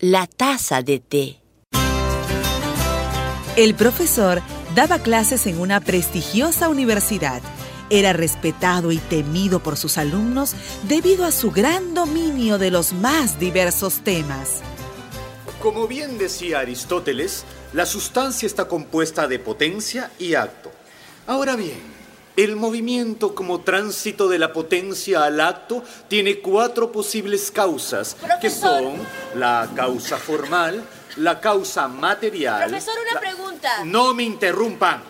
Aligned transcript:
la 0.00 0.26
taza 0.26 0.80
de 0.80 0.98
té. 0.98 1.36
El 3.56 3.74
profesor 3.74 4.40
daba 4.74 5.00
clases 5.00 5.46
en 5.46 5.60
una 5.60 5.80
prestigiosa 5.80 6.70
universidad. 6.70 7.42
Era 7.90 8.14
respetado 8.14 8.92
y 8.92 8.98
temido 8.98 9.60
por 9.60 9.76
sus 9.76 9.98
alumnos 9.98 10.54
debido 10.84 11.26
a 11.26 11.32
su 11.32 11.50
gran 11.50 11.92
dominio 11.92 12.56
de 12.56 12.70
los 12.70 12.94
más 12.94 13.38
diversos 13.38 14.00
temas. 14.02 14.62
Como 15.60 15.86
bien 15.86 16.16
decía 16.16 16.60
Aristóteles, 16.60 17.44
la 17.74 17.84
sustancia 17.84 18.46
está 18.46 18.68
compuesta 18.68 19.28
de 19.28 19.38
potencia 19.38 20.10
y 20.18 20.32
acto. 20.34 20.70
Ahora 21.26 21.56
bien, 21.56 21.78
el 22.44 22.56
movimiento 22.56 23.34
como 23.34 23.60
tránsito 23.60 24.28
de 24.28 24.38
la 24.38 24.52
potencia 24.52 25.24
al 25.24 25.40
acto 25.40 25.82
tiene 26.08 26.38
cuatro 26.40 26.90
posibles 26.90 27.50
causas, 27.50 28.16
que 28.40 28.48
son 28.48 28.94
la 29.34 29.68
causa 29.76 30.16
formal, 30.16 30.82
la 31.16 31.38
causa 31.40 31.86
material. 31.88 32.70
Profesor, 32.70 32.94
una 33.10 33.20
pregunta. 33.20 33.84
No 33.84 34.14
me 34.14 34.22
interrumpan. 34.22 35.02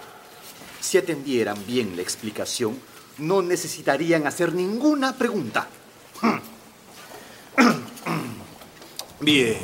Si 0.81 0.99
atendieran 0.99 1.65
bien 1.67 1.95
la 1.95 2.03
explicación, 2.03 2.81
no 3.19 3.43
necesitarían 3.43 4.27
hacer 4.27 4.53
ninguna 4.53 5.17
pregunta. 5.17 5.69
Bien. 9.21 9.59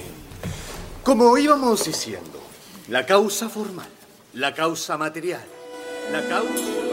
Como 1.03 1.37
íbamos 1.39 1.85
diciendo, 1.85 2.43
la 2.89 3.07
causa 3.07 3.49
formal, 3.49 3.89
la 4.35 4.55
causa 4.55 4.97
material, 4.99 5.45
la 6.13 6.29
causa... 6.29 6.86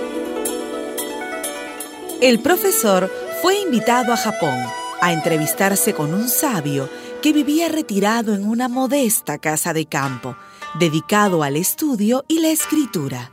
El 2.22 2.40
profesor 2.40 3.12
fue 3.42 3.60
invitado 3.60 4.14
a 4.14 4.18
Japón 4.18 4.58
a 5.02 5.12
entrevistarse 5.12 5.94
con 5.94 6.14
un 6.14 6.30
sabio 6.30 6.90
que 7.22 7.34
vivía 7.34 7.68
retirado 7.68 8.34
en 8.34 8.48
una 8.48 8.70
modesta 8.70 9.38
casa 9.38 9.74
de 9.74 9.86
campo, 9.86 10.38
dedicado 10.80 11.44
al 11.44 11.58
estudio 11.58 12.24
y 12.28 12.40
la 12.40 12.50
escritura. 12.50 13.32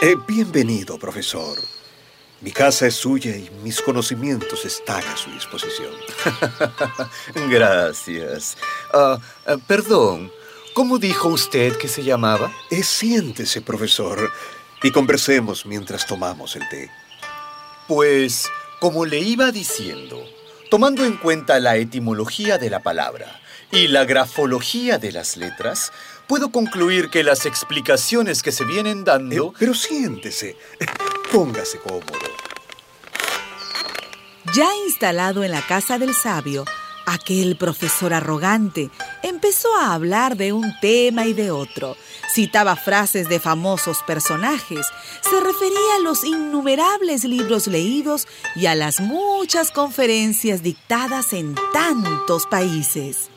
Eh, 0.00 0.16
bienvenido, 0.28 0.98
profesor. 0.98 1.58
Mi 2.40 2.52
casa 2.52 2.86
es 2.86 2.94
suya 2.94 3.36
y 3.36 3.50
mis 3.62 3.82
conocimientos 3.82 4.64
están 4.64 5.02
a 5.04 5.16
su 5.16 5.30
disposición. 5.30 5.92
Gracias. 7.50 8.56
Ah, 8.94 9.18
ah, 9.46 9.56
perdón, 9.66 10.30
¿cómo 10.72 10.98
dijo 10.98 11.28
usted 11.28 11.76
que 11.76 11.88
se 11.88 12.02
llamaba? 12.02 12.52
Eh, 12.70 12.82
siéntese, 12.82 13.60
profesor, 13.60 14.30
y 14.82 14.90
conversemos 14.90 15.66
mientras 15.66 16.06
tomamos 16.06 16.56
el 16.56 16.68
té. 16.68 16.90
Pues, 17.90 18.48
como 18.78 19.04
le 19.04 19.18
iba 19.18 19.50
diciendo, 19.50 20.24
tomando 20.70 21.04
en 21.04 21.16
cuenta 21.16 21.58
la 21.58 21.74
etimología 21.74 22.56
de 22.56 22.70
la 22.70 22.84
palabra 22.84 23.40
y 23.72 23.88
la 23.88 24.04
grafología 24.04 24.98
de 24.98 25.10
las 25.10 25.36
letras, 25.36 25.90
puedo 26.28 26.52
concluir 26.52 27.10
que 27.10 27.24
las 27.24 27.46
explicaciones 27.46 28.44
que 28.44 28.52
se 28.52 28.64
vienen 28.64 29.02
dando... 29.02 29.46
Eh, 29.48 29.52
pero 29.58 29.74
siéntese. 29.74 30.56
Póngase 31.32 31.80
cómodo. 31.80 32.06
Ya 34.54 34.68
instalado 34.86 35.42
en 35.42 35.50
la 35.50 35.66
casa 35.66 35.98
del 35.98 36.14
sabio, 36.14 36.66
aquel 37.06 37.56
profesor 37.56 38.14
arrogante 38.14 38.88
empezó 39.40 39.74
a 39.74 39.94
hablar 39.94 40.36
de 40.36 40.52
un 40.52 40.70
tema 40.80 41.24
y 41.24 41.32
de 41.32 41.50
otro. 41.50 41.96
Citaba 42.30 42.76
frases 42.76 43.26
de 43.30 43.40
famosos 43.40 44.02
personajes, 44.06 44.86
se 45.22 45.40
refería 45.40 45.94
a 45.96 46.02
los 46.02 46.24
innumerables 46.24 47.24
libros 47.24 47.66
leídos 47.66 48.28
y 48.54 48.66
a 48.66 48.74
las 48.74 49.00
muchas 49.00 49.70
conferencias 49.70 50.62
dictadas 50.62 51.32
en 51.32 51.54
tantos 51.72 52.46
países. 52.46 53.30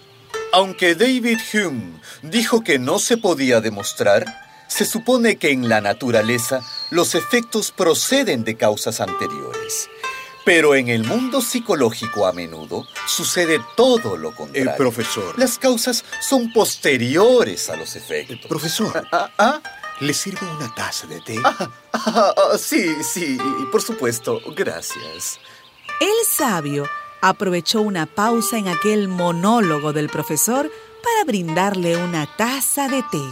Aunque 0.51 0.93
David 0.93 1.39
Hume 1.53 1.93
dijo 2.21 2.65
que 2.65 2.79
no 2.79 2.99
se 2.99 3.15
podía 3.15 3.61
demostrar, 3.61 4.25
se 4.67 4.83
supone 4.83 5.37
que 5.37 5.51
en 5.51 5.69
la 5.69 5.79
naturaleza 5.79 6.59
los 6.91 7.15
efectos 7.15 7.71
proceden 7.71 8.43
de 8.43 8.57
causas 8.57 8.99
anteriores. 8.99 9.89
Pero 10.45 10.75
en 10.75 10.89
el 10.89 11.03
mundo 11.05 11.41
psicológico 11.41 12.27
a 12.27 12.33
menudo 12.33 12.85
sucede 13.07 13.61
todo 13.77 14.17
lo 14.17 14.35
contrario. 14.35 14.71
El 14.71 14.77
profesor. 14.77 15.39
Las 15.39 15.57
causas 15.57 16.03
son 16.19 16.51
posteriores 16.51 17.69
a 17.69 17.77
los 17.77 17.95
efectos. 17.95 18.39
El 18.41 18.47
profesor. 18.47 19.07
Ah, 19.11 19.29
ah, 19.37 19.61
¿Le 20.01 20.13
sirvo 20.13 20.45
una 20.57 20.73
taza 20.75 21.07
de 21.07 21.21
té? 21.21 21.37
ah, 21.43 21.69
ah, 21.93 22.35
ah, 22.35 22.57
sí, 22.57 22.93
sí, 23.03 23.37
por 23.71 23.81
supuesto. 23.81 24.41
Gracias. 24.55 25.39
El 26.01 26.27
sabio 26.27 26.89
aprovechó 27.21 27.81
una 27.81 28.05
pausa 28.05 28.57
en 28.57 28.67
aquel 28.67 29.07
monólogo 29.07 29.93
del 29.93 30.09
profesor 30.09 30.69
para 31.01 31.23
brindarle 31.25 31.95
una 31.95 32.25
taza 32.35 32.89
de 32.89 33.01
té. 33.03 33.23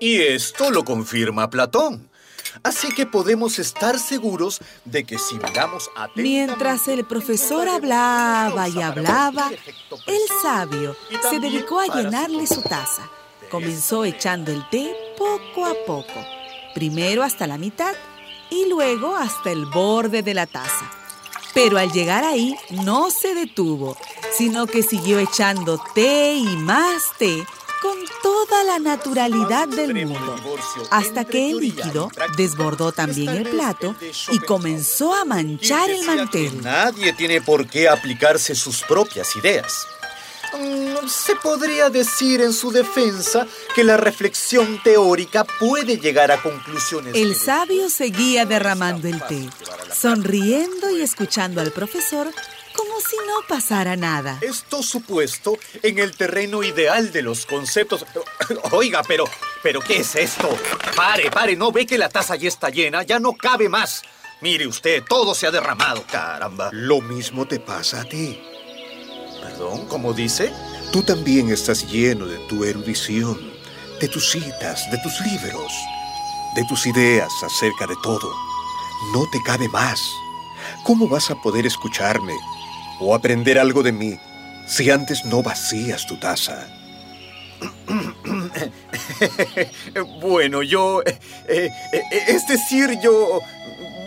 Y 0.00 0.22
esto 0.22 0.70
lo 0.70 0.82
confirma 0.82 1.50
Platón. 1.50 2.09
Así 2.62 2.92
que 2.94 3.06
podemos 3.06 3.58
estar 3.58 3.98
seguros 3.98 4.60
de 4.84 5.04
que 5.04 5.18
si 5.18 5.36
miramos 5.36 5.88
atentamente... 5.90 6.22
Mientras 6.22 6.88
el 6.88 7.04
profesor 7.04 7.68
hablaba 7.68 8.68
y 8.68 8.80
hablaba, 8.80 9.50
el 10.06 10.20
sabio 10.42 10.96
se 11.28 11.40
dedicó 11.40 11.80
a 11.80 11.86
llenarle 11.86 12.46
su 12.46 12.62
taza. 12.62 13.08
Comenzó 13.50 14.04
echando 14.04 14.52
el 14.52 14.68
té 14.70 14.94
poco 15.18 15.66
a 15.66 15.74
poco, 15.86 16.24
primero 16.74 17.22
hasta 17.22 17.46
la 17.46 17.58
mitad 17.58 17.94
y 18.50 18.68
luego 18.68 19.16
hasta 19.16 19.50
el 19.50 19.66
borde 19.66 20.22
de 20.22 20.34
la 20.34 20.46
taza. 20.46 20.90
Pero 21.52 21.78
al 21.78 21.90
llegar 21.92 22.22
ahí 22.22 22.56
no 22.70 23.10
se 23.10 23.34
detuvo, 23.34 23.96
sino 24.36 24.66
que 24.66 24.82
siguió 24.82 25.18
echando 25.18 25.82
té 25.94 26.34
y 26.34 26.56
más 26.56 27.02
té 27.18 27.44
con 27.80 27.96
toda 28.22 28.64
la 28.64 28.78
naturalidad 28.78 29.68
del 29.68 30.06
mundo, 30.06 30.36
hasta 30.90 31.24
que 31.24 31.50
el 31.50 31.58
líquido 31.58 32.10
desbordó 32.36 32.92
también 32.92 33.30
el 33.30 33.48
plato 33.48 33.94
y 34.30 34.38
comenzó 34.38 35.14
a 35.14 35.24
manchar 35.24 35.90
el 35.90 36.04
mantel. 36.04 36.62
Nadie 36.62 37.12
tiene 37.12 37.40
por 37.40 37.66
qué 37.66 37.88
aplicarse 37.88 38.54
sus 38.54 38.82
propias 38.82 39.34
ideas. 39.36 39.86
Mm, 40.52 41.06
Se 41.08 41.36
podría 41.36 41.90
decir 41.90 42.40
en 42.40 42.52
su 42.52 42.70
defensa 42.70 43.46
que 43.74 43.84
la 43.84 43.96
reflexión 43.96 44.80
teórica 44.82 45.44
puede 45.44 45.98
llegar 45.98 46.30
a 46.30 46.42
conclusiones. 46.42 47.14
El 47.14 47.34
sabio 47.36 47.88
seguía 47.88 48.46
derramando 48.46 49.08
el 49.08 49.20
té, 49.26 49.48
sonriendo 49.94 50.90
y 50.90 51.02
escuchando 51.02 51.60
al 51.60 51.70
profesor 51.72 52.32
como 52.74 53.00
si 53.00 53.16
no 53.26 53.46
pasara 53.48 53.96
nada. 53.96 54.38
Esto 54.40 54.82
supuesto 54.82 55.58
en 55.82 55.98
el 55.98 56.16
terreno 56.16 56.62
ideal 56.62 57.12
de 57.12 57.22
los 57.22 57.46
conceptos. 57.46 58.04
Oiga, 58.72 59.02
pero, 59.06 59.24
pero 59.62 59.80
¿qué 59.80 59.98
es 59.98 60.14
esto? 60.16 60.48
Pare, 60.96 61.30
pare, 61.30 61.56
¿no 61.56 61.72
ve 61.72 61.86
que 61.86 61.98
la 61.98 62.08
taza 62.08 62.36
ya 62.36 62.48
está 62.48 62.70
llena? 62.70 63.02
Ya 63.02 63.18
no 63.18 63.34
cabe 63.34 63.68
más. 63.68 64.02
Mire 64.40 64.66
usted, 64.66 65.02
todo 65.06 65.34
se 65.34 65.46
ha 65.46 65.50
derramado, 65.50 66.02
caramba. 66.10 66.70
Lo 66.72 67.00
mismo 67.00 67.46
te 67.46 67.60
pasa 67.60 68.00
a 68.02 68.04
ti. 68.04 68.40
Perdón, 69.40 69.86
¿cómo 69.88 70.12
dice? 70.12 70.52
Tú 70.92 71.02
también 71.02 71.50
estás 71.50 71.90
lleno 71.90 72.26
de 72.26 72.38
tu 72.48 72.64
erudición, 72.64 73.38
de 74.00 74.08
tus 74.08 74.30
citas, 74.30 74.90
de 74.90 74.98
tus 74.98 75.20
libros, 75.20 75.72
de 76.56 76.64
tus 76.64 76.86
ideas 76.86 77.30
acerca 77.42 77.86
de 77.86 77.94
todo. 78.02 78.32
No 79.14 79.28
te 79.30 79.38
cabe 79.44 79.68
más. 79.68 80.00
¿Cómo 80.84 81.08
vas 81.08 81.30
a 81.30 81.36
poder 81.36 81.66
escucharme 81.66 82.34
o 83.00 83.14
aprender 83.14 83.58
algo 83.58 83.82
de 83.82 83.92
mí 83.92 84.18
si 84.66 84.90
antes 84.90 85.24
no 85.24 85.42
vacías 85.42 86.06
tu 86.06 86.18
taza? 86.18 86.66
bueno, 90.20 90.62
yo... 90.62 91.02
eh, 91.02 91.18
eh, 91.48 91.70
es 92.28 92.46
decir, 92.46 92.98
yo... 93.02 93.40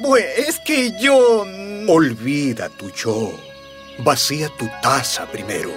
Bueno, 0.01 0.27
es 0.37 0.59
que 0.59 0.97
yo... 0.99 1.45
mm, 1.45 1.89
Olvida 1.89 2.69
tu 2.69 2.89
yo. 2.91 3.31
Vacía 3.99 4.49
tu 4.57 4.67
taza 4.81 5.27
primero. 5.27 5.71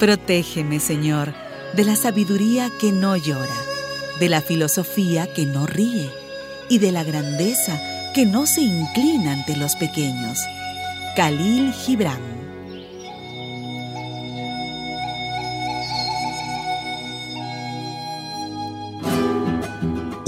Protégeme, 0.00 0.80
Señor, 0.80 1.32
de 1.74 1.84
la 1.84 1.94
sabiduría 1.94 2.68
que 2.80 2.90
no 2.90 3.16
llora, 3.16 3.46
de 4.18 4.28
la 4.28 4.40
filosofía 4.40 5.32
que 5.32 5.46
no 5.46 5.66
ríe 5.66 6.10
y 6.68 6.78
de 6.78 6.90
la 6.90 7.04
grandeza 7.04 7.80
que 8.12 8.26
no 8.26 8.46
se 8.46 8.62
inclina 8.62 9.32
ante 9.32 9.56
los 9.56 9.76
pequeños. 9.76 10.40
Khalil 11.14 11.72
Gibran 11.72 12.20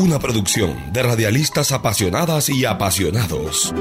Una 0.03 0.19
producción 0.19 0.93
de 0.93 1.01
radialistas 1.05 1.71
apasionadas 1.71 2.49
y 2.49 2.65
apasionados. 2.65 3.73